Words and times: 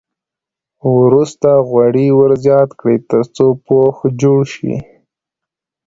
وروسته 0.99 1.49
غوړي 1.69 2.07
ور 2.17 2.31
زیات 2.45 2.69
کړئ 2.79 2.97
تر 3.09 3.23
څو 3.35 3.45
پوښ 3.67 3.95
جوړ 4.21 4.39
شي. 4.55 4.75